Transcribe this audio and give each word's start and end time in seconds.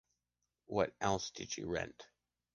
What 0.65 0.95
else 0.99 1.29
did 1.29 1.55
you 1.55 1.67
rent? 1.67 2.07